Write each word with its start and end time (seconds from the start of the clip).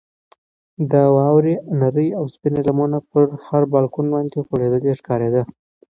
د 0.91 0.93
واورې 1.15 1.55
نرۍ 1.79 2.09
او 2.19 2.23
سپینه 2.33 2.61
لمنه 2.67 2.99
پر 3.09 3.23
هر 3.47 3.63
بالکن 3.73 4.05
باندې 4.13 4.37
غوړېدلې 4.47 4.91
ښکارېده. 4.99 5.41